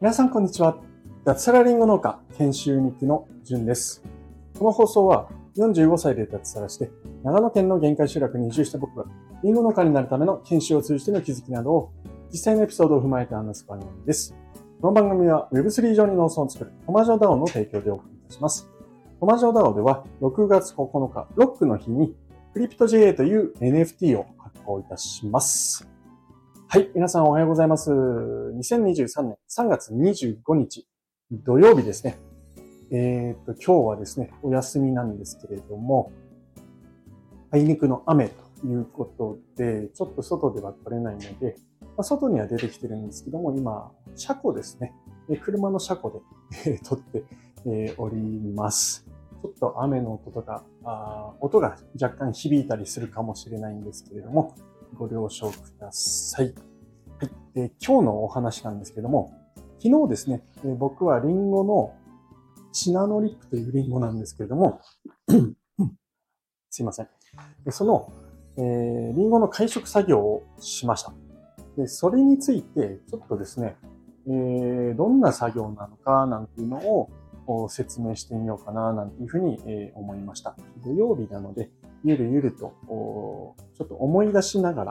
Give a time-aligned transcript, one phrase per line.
[0.00, 0.78] 皆さんこんにちは。
[1.24, 4.02] 脱サラリンゴ農家研修日記のじゅんです。
[4.58, 5.28] この放送は
[5.58, 6.90] 45歳で脱サラして
[7.22, 9.04] 長野県の限界集落に移住した僕が
[9.42, 11.92] リンゴ農家になるための研修を通じての気づきなどを
[12.32, 14.34] 実際のエピソードを踏まえて話す番組です。
[14.80, 18.70] この番組は Web3 上に農村を作るトマジョダオの提供でお送りいたします。
[19.20, 22.14] トマジョダオでは6月9日ロックの日に
[22.54, 24.24] クリプト JA という NFT を
[24.66, 25.88] 発行いたします。
[26.68, 26.90] はい。
[26.94, 27.90] 皆さんおはようございます。
[27.90, 30.88] 2023年3月25日
[31.30, 32.18] 土曜日ですね。
[32.90, 36.12] えっ、と、今日はですね、お休みなんですけれども、
[37.52, 44.92] あいにくの雨ということで、ちょっと外では撮れないので、まあ、外には出てきてるんですけども、今、車庫ですね。
[45.42, 46.22] 車の車庫
[46.64, 47.24] で、え撮って、
[47.66, 49.06] えおります。
[49.54, 54.54] ちょっと雨の音とかあ、音が若干響いたりするかもしれないんですけれども、
[54.94, 56.54] ご了承ください。
[57.18, 57.30] はい。
[57.54, 59.32] で今日のお話なんですけども、
[59.78, 61.94] 昨日ですね、え僕はリンゴの
[62.72, 64.80] シナノリップというリンゴなんですけれども、
[66.70, 67.08] すいません。
[67.70, 68.12] その、
[68.58, 71.12] えー、リンゴの解食作業をしました。
[71.76, 73.76] で、それについて、ちょっとですね、
[74.26, 77.10] えー、どんな作業なのかなんていうのを
[77.68, 79.58] 説明してみようかななんていうふうに、
[79.94, 80.56] 思いました。
[80.84, 81.70] 土曜日なので、
[82.04, 82.74] ゆるゆると、
[83.76, 84.84] ちょっと思い出しなが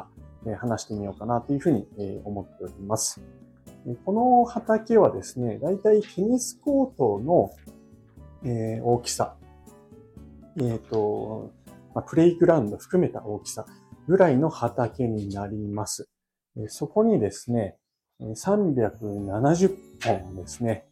[0.46, 1.88] ら、話してみようかなというふうに、
[2.24, 3.22] 思っております。
[4.04, 7.52] この畑はですね、だいたいテニスコートの、
[8.84, 9.36] 大きさ、
[10.58, 11.52] えっ、ー、と、
[11.94, 13.66] ま、プレイグラウンド含めた大きさ
[14.08, 16.10] ぐらいの畑になります。
[16.68, 17.78] そこにですね、
[18.22, 20.86] 370本ですね、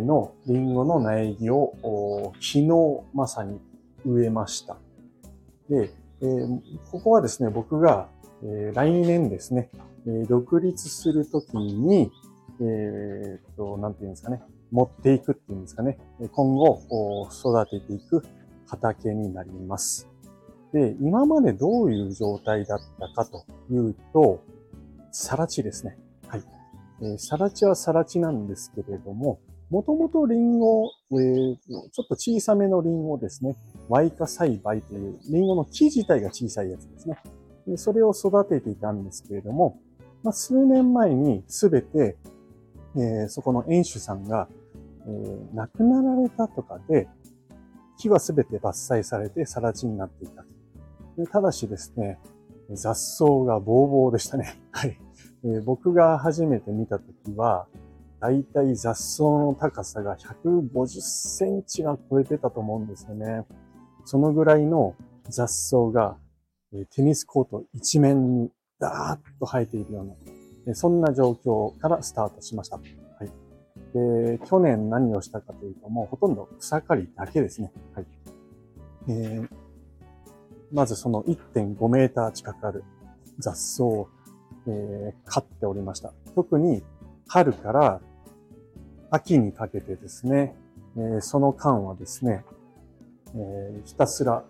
[0.00, 2.68] のリンゴの苗木を昨日
[3.14, 3.60] まさに
[4.04, 4.76] 植えました。
[5.68, 6.60] で、えー、
[6.90, 8.08] ここはですね、僕が、
[8.42, 9.70] えー、来年ですね、
[10.06, 12.10] えー、独立するときに、
[12.60, 15.98] えっと、なんていうんですかね、持っていくっていうんですかね、
[16.32, 18.22] 今後育てていく
[18.66, 20.08] 畑になります。
[20.72, 24.42] で、今までどういう状態だったかというと、
[25.10, 25.98] さら地ですね。
[26.28, 26.42] はい。
[27.02, 33.56] えー、さら地はさら地なんですけれども、もともとリンゴ、ちょっと小さめのリンゴですね。
[33.88, 37.18] ワイカ栽培というリンゴの木自体が小さいやつですね。
[37.76, 39.80] それを育てていたんですけれども、
[40.22, 42.16] まあ、数年前にすべて、
[42.96, 44.48] えー、そこの園主さんが、
[45.06, 47.08] えー、亡くなられたとかで、
[47.96, 50.44] 木はすべて伐採されて更地になっていた。
[51.30, 52.18] ただしですね、
[52.70, 54.60] 雑草がボーボーでしたね。
[54.72, 54.98] はい。
[55.44, 57.66] えー、僕が初めて見たときは、
[58.20, 63.46] だいたい雑草の高さが150センチが超えてたと思うんですよね。
[64.04, 64.94] そのぐらいの
[65.28, 66.16] 雑草が、
[66.94, 70.02] テニスコート一面にダーッと生えているよ
[70.66, 72.76] うな、そんな状況からスタートしました。
[72.76, 73.30] はい。
[73.94, 77.72] で、去年何をしたかというと、もうほとんど草刈りだけですね。
[77.94, 78.06] はい。
[79.08, 79.48] えー、
[80.72, 82.84] まずその1.5メーター近くある
[83.38, 84.08] 雑草を、
[84.66, 86.12] えー、刈っておりました。
[86.34, 86.82] 特に
[87.26, 88.00] 春から
[89.10, 90.54] 秋にかけてですね、
[90.96, 92.44] え、その間はですね、
[93.34, 94.44] え、ひたすら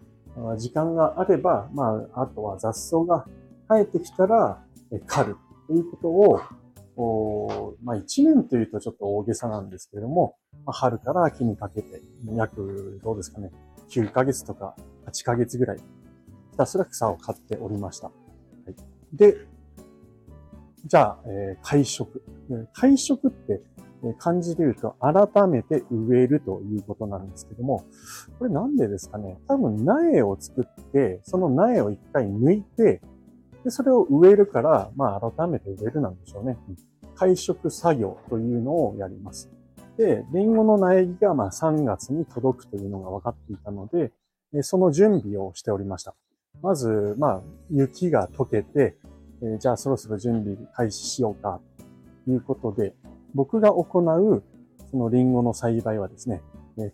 [0.57, 3.27] 時間があれば、まあ、あとは雑草が
[3.69, 4.63] 生えてきたら、
[5.07, 12.03] 刈るということを、まあ、1年というとちょっと大げさなんですけれども、まあ、春から秋にかけて、
[12.35, 13.51] 約、どうですかね、
[13.91, 14.77] 9ヶ月とか
[15.07, 18.09] 8ヶ月ぐらいひたすら草を買っておりました。
[18.09, 18.13] は
[18.69, 18.75] い、
[19.17, 19.47] で、
[20.87, 22.23] じゃあ、えー、会食。
[22.73, 23.63] 会食って
[24.19, 27.85] 漢字で言うと改めて植えるということなんですけども、
[28.39, 33.01] これなんでですかね多分苗を作って、その苗を一回抜いて、
[33.65, 36.57] で、それを植えるから、まあ改めて植えるなんでしょうね。
[37.15, 39.51] 会食作業というのをやります。
[39.99, 44.13] で、リンゴの苗木がまあ3月に届くというのが分かっていたので、
[44.63, 46.15] その準備をしておりました。
[46.63, 48.97] まず、まあ、雪が溶けて、
[49.59, 51.61] じゃあそろそろ準備開始しようか、
[52.25, 52.95] ということで、
[53.35, 54.43] 僕が行う、
[54.91, 56.43] そのリンゴの栽培はですね、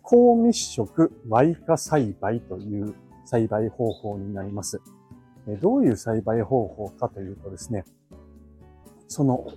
[0.01, 1.11] 高密植
[1.43, 2.93] イ化栽培という
[3.25, 4.81] 栽培方法になります。
[5.61, 7.85] どういう栽培方法かというとですね、
[9.07, 9.47] その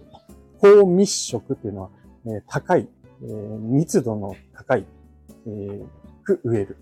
[0.59, 1.91] 高密植というのは、
[2.47, 2.89] 高い、
[3.21, 4.87] 密度の高い、
[6.23, 6.77] く植える。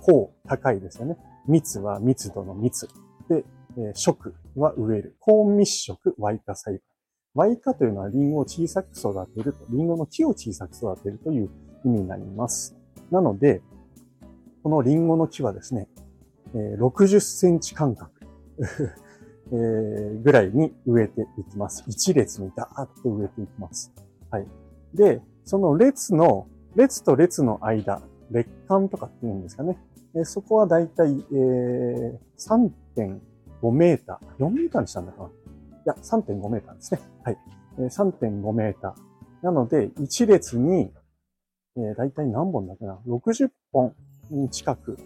[0.00, 1.16] 高、高いですよね。
[1.46, 2.88] 密は密度の密。
[3.28, 3.44] で、
[3.78, 5.16] え、食は植える。
[5.20, 6.82] 高密食、イカ栽培。
[7.36, 11.50] ワイカというのはリンゴを小さく育てると、リンゴの木を小さく育てるという
[11.84, 12.74] 意味になります。
[13.10, 13.60] なので、
[14.62, 15.86] このリンゴの木はですね、
[16.54, 18.10] 60センチ間隔。
[19.52, 21.84] ぐらいに植えていきます。
[21.86, 23.92] 一列にダーッと植えていきます。
[24.28, 24.46] はい。
[24.92, 28.02] で、その列の、列と列の間、
[28.32, 29.78] 列間とかっていうんですかね。
[30.24, 31.24] そこはだいたい、
[32.38, 34.44] 3.5メーター。
[34.44, 35.30] 4メーターにしたんだかな
[35.88, 37.00] や、3.5メーターですね。
[37.24, 37.38] はい。
[37.78, 39.44] 3.5メーター。
[39.44, 40.92] なので、一列に、
[41.76, 43.94] えー、だいたい何本だっけな ?60 本
[44.50, 44.98] 近く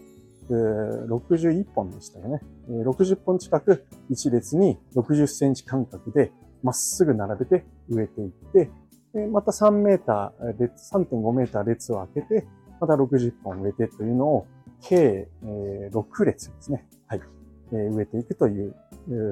[0.50, 2.40] 61本でしたよね。
[2.68, 6.32] 60本近く一列に60センチ間隔で
[6.62, 8.70] まっすぐ並べて植えていって、
[9.28, 12.46] また3メーター列、3.5メーター列を開けて、
[12.80, 14.46] また60本植えてというのを
[14.82, 16.86] 計6列ですね。
[17.06, 17.20] はい。
[17.72, 18.74] 植えていくという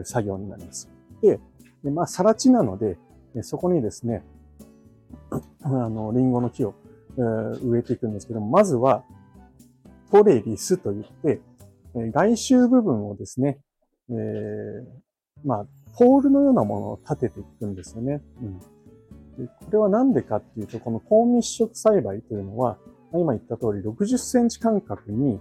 [0.04, 0.97] 作業になります。
[1.22, 1.40] で、
[1.84, 2.98] まあ、さら地なので、
[3.42, 4.24] そこにですね、
[5.62, 6.74] あの、リンゴの木を
[7.62, 9.04] 植えていくんですけども、まずは、
[10.10, 11.40] トレリスといって、
[11.94, 13.58] 外周部分をですね、
[14.10, 14.84] えー、
[15.44, 15.66] まあ、
[15.98, 18.22] ポールのようなものを立てていくんですよね。
[18.40, 22.78] うん、でこれは何でかっていうと、この高密植栽培というのは、
[23.12, 25.40] 今言った通り60センチ間隔に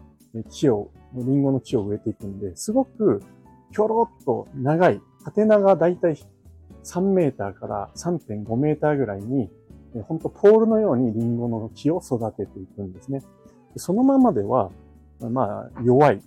[0.50, 3.22] 木を、リンゴの木を植えていくんで、すごく
[3.72, 6.18] ひょろっと長い、縦長だいたい
[6.86, 9.50] 3メーターから3.5メーターぐらいに、
[10.08, 13.22] 本当ポールのようにリンゴの木を育てていくんですね。
[13.76, 14.72] そのままでは、
[15.20, 16.22] まあ、弱い、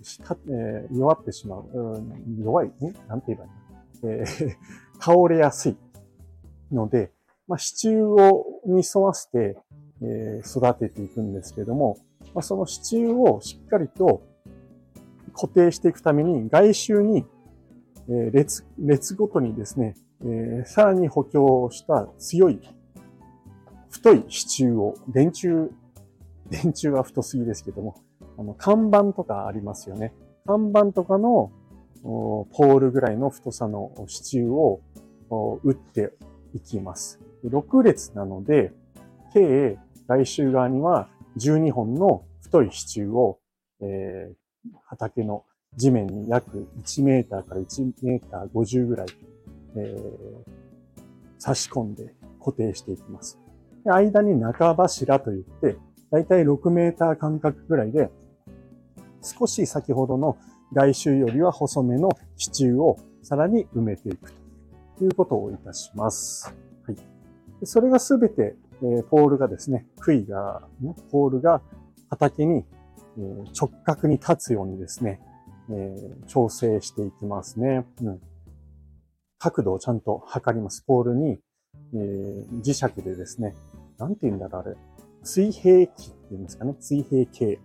[0.49, 2.03] え、弱ってしまう。
[2.39, 2.71] 弱い、ん
[3.07, 4.49] なんて言えばいいの、えー、
[5.01, 5.77] 倒れやすい
[6.71, 7.11] ので、
[7.47, 9.57] まあ、支柱を、に沿わせて、
[10.01, 11.97] え、育てていくんですけれども、
[12.35, 14.21] まあ、その支柱をしっかりと
[15.33, 17.25] 固定していくために、外周に、
[18.11, 22.59] え、列、列ごとにですね、え、さらに補強した強い、
[23.89, 25.69] 太い支柱を、電柱
[26.51, 27.95] 電柱は太すぎですけども、
[28.37, 30.13] あの、看板とかありますよね。
[30.45, 31.51] 看板とかの
[32.03, 34.81] ポールぐらいの太さの支柱を
[35.63, 36.11] 打って
[36.53, 37.21] いきます。
[37.45, 38.73] 6列なので、
[39.33, 41.07] 計来週側には
[41.37, 43.39] 12本の太い支柱を、
[43.79, 45.45] えー、畑の
[45.77, 49.07] 地面に約1メーターから1メーター50ぐらい、
[49.77, 51.01] えー、
[51.39, 53.39] 差し込んで固定していきます。
[53.85, 55.77] 間に中柱といって、
[56.11, 58.11] だいたい6メーター間隔ぐらいで、
[59.21, 60.37] 少し先ほどの
[60.73, 64.33] 外周よりは細めの支柱をさらに埋めていく
[64.97, 66.53] ということをいたします。
[66.85, 66.97] はい。
[67.63, 70.63] それがすべて、えー、ポールがですね、杭が、
[71.11, 71.61] ポールが
[72.09, 72.65] 畑に、
[73.17, 75.21] えー、直角に立つようにですね、
[75.71, 77.85] えー、調整していきますね。
[78.01, 78.21] うん。
[79.39, 80.83] 角度をちゃんと測ります。
[80.83, 81.39] ポールに、
[81.93, 83.55] えー、磁石でですね、
[83.97, 84.75] なんて言うんだろう、あれ。
[85.23, 86.75] 水平器っていうんですかね。
[86.79, 87.57] 水平形。
[87.57, 87.59] ち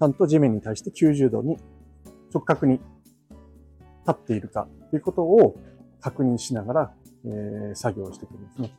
[0.00, 1.56] ゃんと地面に対して90度に
[2.32, 2.82] 直角に立
[4.10, 5.56] っているかということを
[6.00, 6.94] 確認しながら、
[7.24, 8.76] えー、作業していくんですね。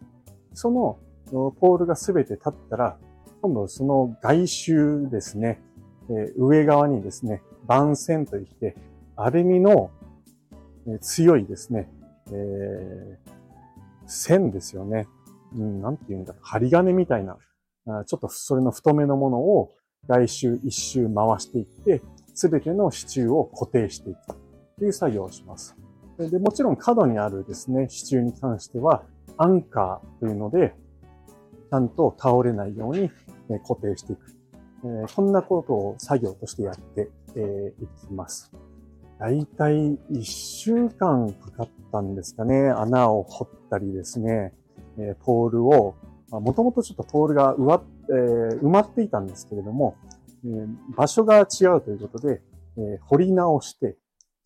[0.53, 0.97] その
[1.31, 2.97] ポールがすべて立ったら、
[3.41, 5.61] 今度その外周ですね、
[6.09, 8.75] えー、上側にですね、番線といって、
[9.16, 9.92] アルミの
[11.01, 11.88] 強いですね、
[12.31, 13.31] えー、
[14.07, 15.07] 線ですよね。
[15.56, 17.38] うん、なんて言うんだろう、針金みたいな、
[18.06, 19.69] ちょっとそれの太めのものを
[20.07, 22.01] 来週一周回していって、
[22.33, 24.19] すべての支柱を固定していく
[24.80, 25.75] という作業をします。
[26.18, 29.04] で、もちろん角にあるですね、支柱に関しては、
[29.38, 30.73] アンカーというので、
[31.69, 33.11] ちゃんと倒れないように
[33.68, 34.38] 固定していく。
[34.81, 37.09] こんなことを作業としてやって
[37.81, 38.52] いきます。
[39.19, 39.74] だいたい
[40.12, 42.69] 1週間かかったんですかね。
[42.69, 44.54] 穴を掘ったりですね。
[44.98, 45.95] えポールを、
[46.31, 49.95] もともとちょっとポールが埋ま,、えー、埋まっていたんですけれども、
[50.45, 52.42] えー、場所が違うということで、
[52.78, 53.98] えー、掘り直して、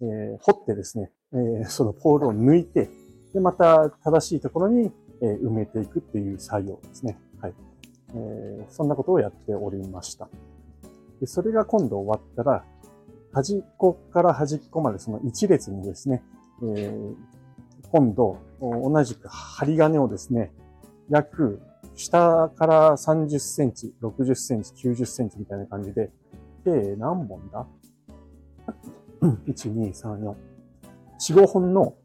[0.01, 2.89] えー、掘ってですね、えー、そのポールを抜いて、
[3.33, 7.19] で、また正しいところに、えー、埋めていくっていう作業ですね。
[7.41, 7.53] はい。
[8.15, 10.29] えー、そんなことをやっておりました。
[11.19, 12.65] で、それが今度終わったら、
[13.31, 16.23] 端っこから端っこまでその一列にですね、
[16.61, 17.15] えー、
[17.91, 20.51] 今度、同じく針金をですね、
[21.09, 21.61] 約
[21.95, 26.11] 下から30センチ、60センチ、90センチみたいな感じで、
[26.63, 27.67] 計何本だ
[29.21, 30.35] ?1、 2、3、4。
[31.19, 31.95] 4、5本の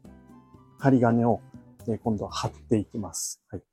[0.79, 1.41] 針金を
[2.03, 3.41] 今度は貼っていきます。
[3.49, 3.63] はい。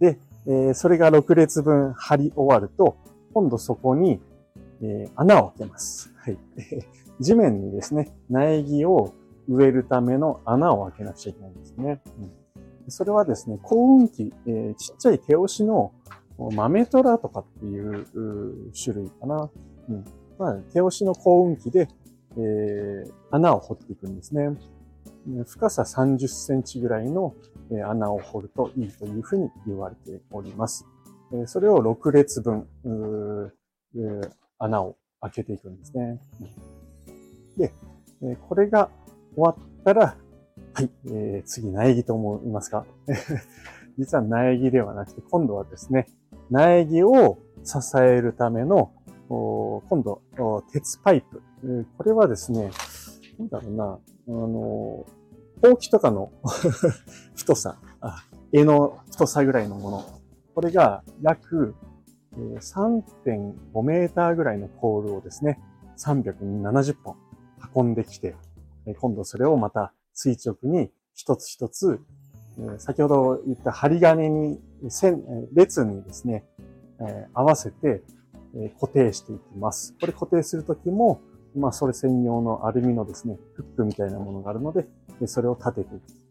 [0.00, 2.96] で、えそれが6列分貼り終わると、
[3.32, 4.20] 今度そこに、
[4.82, 6.12] え穴を開けます。
[6.16, 6.38] はい。
[7.20, 9.14] 地面にですね、苗木を
[9.48, 12.02] 植えるための穴を開けなくちゃいけないんですね。
[12.18, 15.92] うん、それはですね、幸運期、えー、ちっちゃい手押しの
[16.38, 18.06] 豆虎とかっていう
[18.72, 19.50] 種類かな。
[19.88, 20.04] うん
[20.38, 21.88] まあ、手押しの幸運期で、
[22.36, 24.56] えー、穴を掘っていくんですね。
[25.46, 27.34] 深さ30センチぐらいの
[27.70, 30.86] 穴を掘るといいというふうに言われております。
[31.46, 32.68] それを6列分、
[34.58, 36.20] 穴を開けていくんですね。
[37.56, 37.72] で、
[38.48, 38.90] これが
[39.34, 40.16] 終わったら、
[40.72, 42.84] はい、えー、次苗木と思いますか
[43.98, 46.08] 実は苗木ではなくて、今度はですね、
[46.50, 48.92] 苗木を支えるための、
[49.28, 50.22] 今度、
[50.72, 51.42] 鉄パイプ。
[51.96, 52.70] これはですね、
[53.38, 55.06] なんだろうな、あの、
[55.62, 56.32] ほうきとかの
[57.36, 57.78] 太さ、
[58.52, 60.02] 柄の太さぐらいのもの。
[60.54, 61.74] これが約
[62.36, 65.60] 3.5メーターぐらいのポールをですね、
[65.96, 67.16] 370本
[67.74, 68.36] 運んできて、
[68.98, 72.00] 今度それをまた垂直に一つ一つ、
[72.78, 76.44] 先ほど言った針金に、線、列にですね、
[77.32, 78.02] 合わせて
[78.80, 79.94] 固定していきます。
[80.00, 81.20] これ固定するときも、
[81.56, 84.86] まあ、それ専用のアルミのですね、フックみたいなものがあるので、
[85.20, 86.24] でそれを立てていく。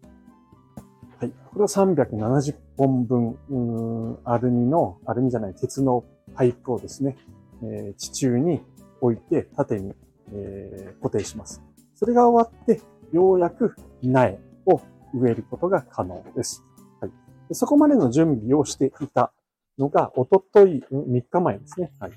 [1.19, 1.31] はい。
[1.51, 6.03] これを370本分、うんアルミの、アルミじゃない、鉄の
[6.35, 7.17] パイプをですね、
[7.63, 8.61] えー、地中に
[9.01, 9.93] 置いて縦に、
[10.33, 11.61] えー、固定します。
[11.95, 14.81] それが終わって、ようやく苗を
[15.13, 16.63] 植えることが可能です。
[16.99, 17.11] はい。
[17.47, 19.31] でそこまでの準備をしていた
[19.77, 21.91] のが、おととい、3日前ですね。
[21.99, 22.11] はい。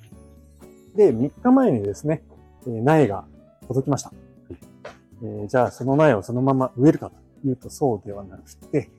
[0.96, 2.24] で、3日前にですね、
[2.66, 3.24] 苗が
[3.68, 4.12] 届きました。
[5.22, 8.90] えー、じゃあ、その苗をそのまま植えるかというとそうではなくて、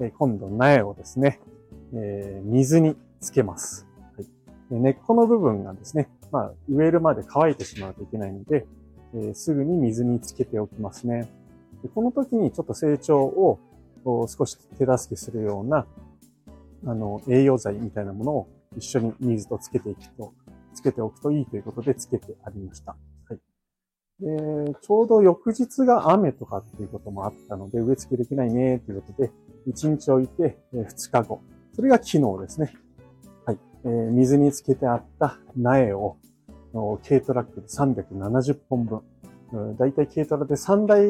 [0.00, 1.40] えー、今度苗をですね、
[1.94, 3.86] えー、水につけます。
[4.16, 4.26] はい、
[4.70, 8.66] 根っこの部分がですね、まあ、植えるまで乾いてしまうといけないので、
[9.14, 11.28] えー、すぐに水につけておきますね。
[11.82, 13.58] でこの時にちょっと成長を
[14.04, 15.86] 少し手助けするような、
[16.86, 20.32] あの、栄養剤みたいなものを一緒に水とつけていくと、
[20.74, 22.96] つけておくといいということでつけてありました。
[24.20, 29.30] で、ちょうど翌日が雨とかっていうこともあったので、植え付けできないねということで、
[29.68, 31.42] 1日置いて2日後。
[31.74, 32.72] それが昨日ですね。
[33.44, 33.58] はい。
[33.84, 36.16] えー、水につけてあった苗を、
[37.06, 39.02] 軽トラックで370本分。
[39.76, 41.06] だいたい軽トラで3台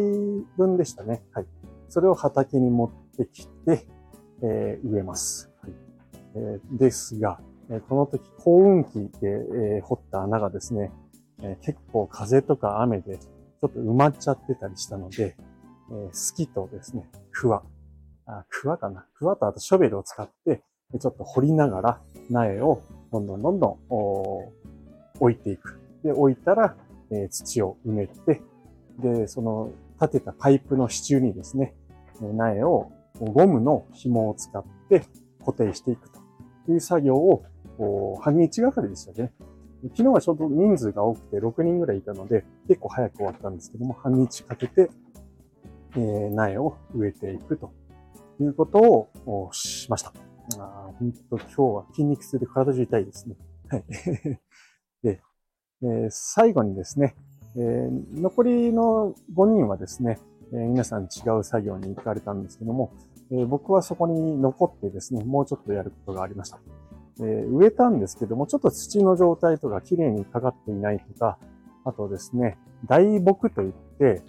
[0.57, 1.23] 分でしたね。
[1.33, 1.47] はい。
[1.89, 3.87] それを畑に持ってきて、
[4.43, 5.51] えー、植えます。
[5.63, 5.73] はい
[6.35, 7.41] えー、ですが、
[7.89, 9.29] この時、幸運期で、
[9.79, 10.93] え掘った穴がですね、
[11.43, 15.37] え結構風とか雨でちょっと埋まっちゃってたりしたので、
[15.91, 17.63] えスキとですね、クワ。
[18.27, 19.07] あ、クワかな？
[19.19, 20.63] クワとあとショベルを使って、
[20.99, 22.01] ちょっと掘りながら
[22.31, 23.77] 苗をどんどんどんどん
[25.21, 25.81] 置いていく。
[26.03, 26.77] で、置いたら、
[27.11, 28.43] え土を埋めて、
[28.99, 31.75] で、その立てたパイプの支柱にですね、
[32.21, 35.07] 苗をゴムの紐を使って
[35.41, 36.21] 固定していくと
[36.73, 37.45] いう作業を
[38.21, 39.33] 半日がかりでしたね？
[39.91, 44.91] 昨日はちょうど人数が多くて6人ぐらいいたので、結構早く終わったんですけども、半日かけて、
[45.97, 47.73] えー、苗を植えていくと
[48.41, 48.79] いうこと
[49.27, 50.13] をしました。
[50.59, 53.37] あ本当今日は筋肉痛で体中痛いですね。
[53.69, 53.85] はい。
[55.03, 55.21] で、
[55.83, 57.15] えー、最後にですね、
[57.57, 60.19] えー、残りの5人はですね、
[60.53, 61.07] え、皆さん違
[61.39, 62.93] う作業に行かれたんですけども、
[63.33, 66.61] え僕はそこに残ってですね、もうちょっとやることがありました。
[67.21, 71.39] えー、植えたんですけども、ちょっと土の状態とか綺麗にかかっていないとか、
[71.85, 74.23] あとですね、大木といって、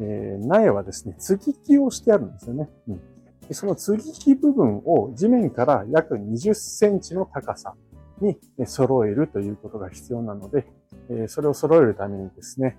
[0.00, 2.68] えー、苗はですね、継ぎ木をしてあるんですよね。
[2.88, 3.00] うん、
[3.54, 7.74] その継ぎ木部分を地面から約20センチの高さ
[8.20, 10.66] に揃えるということが必要なので、
[11.10, 12.76] えー、それを揃えるためにですね、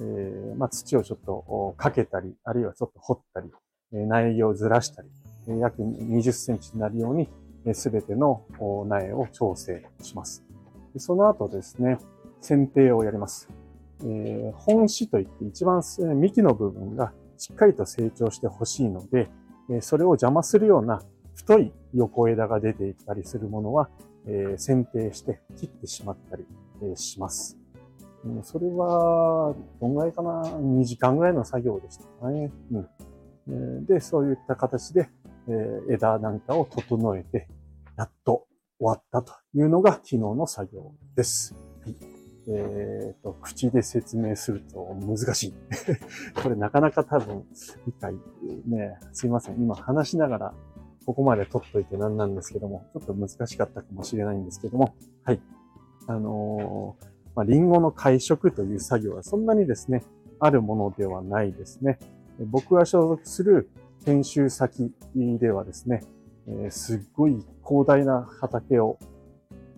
[0.00, 3.50] えー、まあ、土をちょっとかけたり、あるいはちょっと掘ったり、
[3.92, 5.08] 苗木をずらしたり、
[5.60, 7.28] 約20センチになるように
[7.74, 8.44] すべての
[8.86, 10.44] 苗を調整します。
[10.96, 11.98] その後ですね、
[12.40, 13.48] 剪定をやります。
[14.04, 15.82] えー、本枝といって一番
[16.16, 19.28] 幹の部分がしっかりと成長してほしいので、
[19.80, 21.02] それを邪魔するような
[21.34, 23.88] 太い横枝が出ていたりするものは、
[24.26, 26.44] えー、剪定して切ってしまったり、
[26.82, 27.56] え、します。
[28.42, 32.50] それは、どんぐらいかな ?2 時間ぐらいの作業でしたかね。
[33.48, 35.08] うん、で、そういった形で、
[35.48, 37.48] え枝なんかを整えて、
[37.98, 38.46] やっと
[38.78, 41.56] 終わったというのが昨日の作業です。
[41.84, 41.96] はい、
[42.48, 45.54] えっ、ー、と、口で説明すると難しい。
[46.40, 47.44] これなかなか多分
[47.86, 48.14] 理解
[48.66, 49.56] ね、すいません。
[49.60, 50.54] 今話しながら
[51.06, 55.40] ここまで撮っといてなんなんですけども、ちょっと難しかったかもしれないんですけども、はい。
[56.06, 60.04] あのー、まあ、リンゴの会食という作業はそんなにですね、
[60.38, 61.98] あるものではないですね。
[62.46, 63.68] 僕が所属する
[64.04, 66.04] 研修先ではですね、
[66.48, 68.98] え、すっごい広大な畑を、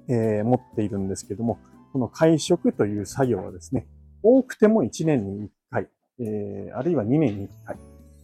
[0.09, 1.59] え、持っているんですけども、
[1.93, 3.87] この会食という作業はですね、
[4.23, 7.77] 多くても1年に1回、え、あるいは2年に1回、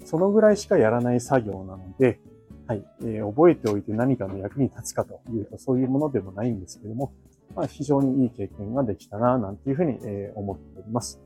[0.05, 2.21] そのぐらいしかやらない作業なので、
[2.67, 7.13] はい、え、覚えておいて何かの役に立つかというと、そういうものでもないんですけども、
[7.55, 11.21] まあ、非常にいい経験ができたな、なんていうふうに、え、思っております。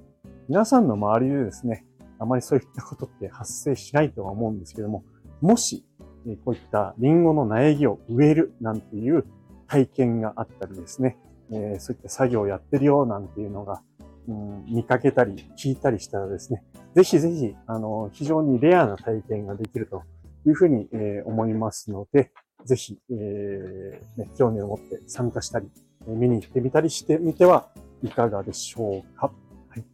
[0.49, 1.87] 皆さんの周りでですね、
[2.19, 5.05] あまりそういったことって発生しないとは思うんですけども、
[5.41, 5.87] もし、
[6.27, 9.25] えこういったリンゴの苗木を植えるなんていう
[9.67, 11.19] 体験があったりですね、
[11.53, 13.83] えそういった作業をやってるよなんていうのが、
[14.29, 16.63] うん、見かけたり聞いたりしたらですね、
[16.95, 20.03] ぜひぜひ、あの、非常にレアな体験ができると
[20.47, 22.33] いうふうに、え思いますので、
[22.65, 25.71] ぜひ、えー、ね、興味を持って参加したり、
[26.07, 27.69] 見に行ってみたりしてみては
[28.03, 29.33] いかがでしょうか。
[29.69, 29.85] はい、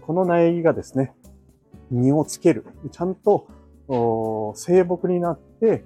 [0.00, 1.14] この苗木がですね、
[1.90, 2.64] 実をつける。
[2.90, 3.48] ちゃんと
[3.88, 5.84] 生木になって、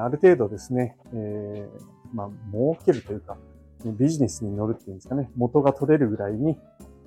[0.00, 3.36] ある程度ですね、えー、まあ、儲けるというか、
[3.84, 6.56] ビジネスに乗るっていうんですかね、元が取れるぐらいに、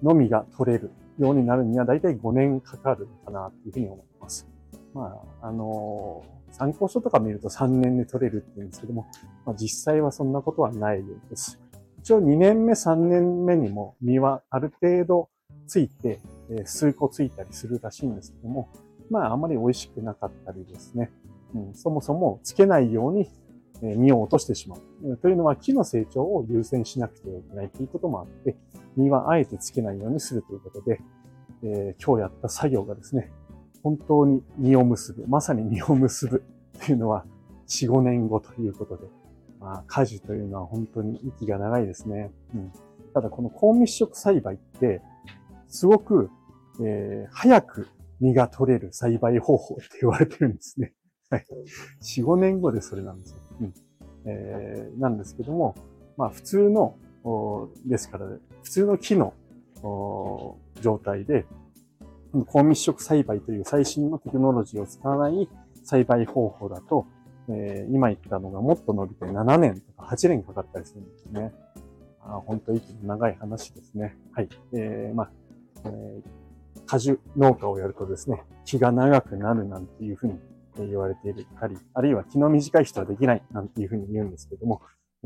[0.04, 4.48] のみが取れるようになるには、だいたい5年かかるかな、というふうに思います。
[4.94, 9.08] まあ、あのー、参考書とか見ると3年で取れるって言うんですけども、
[9.46, 11.60] まあ、実際はそんなことはないようです。
[12.00, 15.30] 一応2年目、3年目にも実はある程度
[15.66, 18.70] ついて、え数個ついたりするらしいんですけども、
[19.10, 21.12] まああまり美味しくなかったりですね、
[21.56, 23.30] うん、そもそもつけないように
[23.82, 25.18] 実を落としてしまう。
[25.18, 28.56] というのは木の成長を優先しなくてはいけないということもあって、
[28.96, 31.00] 実はあえてつけないようにするということで、
[31.64, 33.32] えー、今日やった作業がですね、
[33.84, 36.44] 本当に実を結ぶ、まさに実を結ぶ
[36.80, 37.26] というのは
[37.68, 39.08] 4、5年後ということで、
[39.60, 42.32] まあ、果樹というのは本当に息が長いですね。
[42.56, 42.72] うん、
[43.14, 45.02] ただこの高密植栽培って、
[45.68, 46.30] すごく、
[46.82, 47.88] えー、早く
[48.20, 50.94] 実が取れる栽培方法って言われてるんですね。
[51.30, 51.46] はい。
[52.02, 53.38] 4、5年後でそれなんですよ。
[53.62, 53.74] うん。
[54.26, 55.76] えー、なんですけども、
[56.18, 56.98] まあ普通の、
[57.86, 58.28] ですから、
[58.64, 59.34] 普通の木の
[60.82, 61.46] 状態で、
[62.48, 65.50] 高密植栽培という最新のテクノロジーを使わない
[65.84, 67.06] 栽培方法だと、
[67.50, 71.54] えー、今言ったのがもっと伸びて7年とか8年かかったりするんですね。
[72.22, 74.18] あ本当息の長い話ですね。
[74.34, 74.50] はい。
[74.74, 75.32] えー、まあ、
[75.86, 76.22] えー、
[76.88, 80.40] 果樹農家をやるとですね、気が長くなるなんていうふうに
[80.78, 84.82] 言われているたり、あるいは気の短い人はできないなんていうふうに言うんですけども、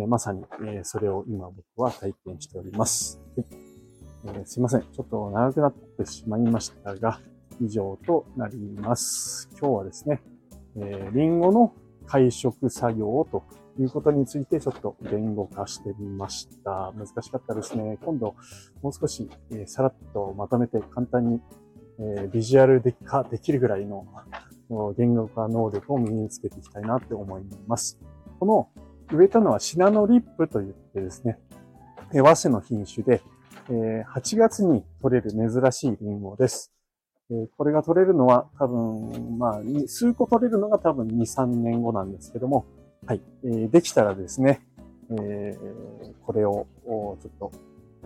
[0.08, 0.44] まさに、
[0.84, 3.22] それを今僕は体験しております。
[3.38, 3.46] はい
[4.24, 4.82] え、すいません。
[4.82, 7.20] ちょっと長くなってしまいましたが、
[7.60, 9.50] 以上となります。
[9.60, 10.22] 今日はですね、
[10.78, 11.74] えー、リンゴの
[12.06, 13.44] 会食作業と
[13.82, 16.94] いうことについてちょっと言語化してみました。
[16.96, 17.98] 難しかったですね。
[18.04, 18.36] 今度
[18.82, 21.42] もう少し、え、さらっとまとめて簡単に、
[22.00, 24.06] え、ビジュアルで化できるぐらいの
[24.98, 28.00] 言語化能力を身につけていきたいなって思います。
[28.40, 28.70] この
[29.12, 31.40] 植えたのはシナノリップといってですね、
[32.14, 33.22] 和紙の品種で、
[33.70, 36.72] え8月に取れる珍しいリンゴです。
[37.58, 42.66] これが取れるのは多分、まあ、数個取れるのが多分2、3年後なんですけども、
[43.08, 43.22] はい。
[43.44, 44.62] えできたらですね、
[45.10, 45.58] え
[46.26, 47.52] これをちょっと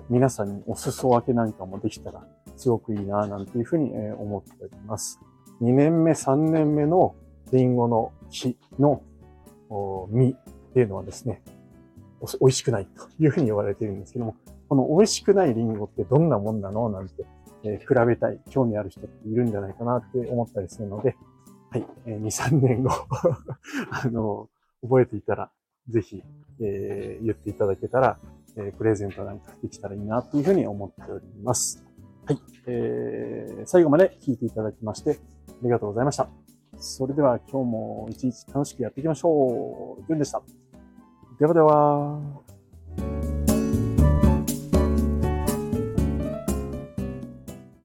[0.09, 5.19] 皆さんにお裾分けなんかもできたらすごくいいな、なんていうふうに思っております。
[5.61, 7.15] 2年目、3年目の
[7.51, 9.01] リンゴの木の
[10.11, 11.41] 実っていうのはですね、
[12.39, 14.35] 美味しくないというふうに言われているんですけども、
[14.69, 17.25] この美味しくないリンゴってどんなもんなのなんて、
[17.63, 21.15] えー、比べたい、興味ある人っているんじゃないかなって思ったりするので、
[21.71, 22.91] はい、えー、2、3年後
[23.91, 24.47] あの、
[24.87, 25.51] 覚えていたら、
[25.89, 26.23] ぜひ、
[26.61, 28.19] えー、言っていただけたら、
[28.57, 31.83] えプレゼントなんかできたらいいなというふうに思っております。
[32.25, 35.19] はい、えー、最後まで聞いていただきまして、
[35.49, 36.29] ありがとうございました。
[36.77, 40.03] それでは今日も一日楽しくやっていきましょう。
[40.07, 40.41] ジュンでした。
[41.39, 43.34] ではでは。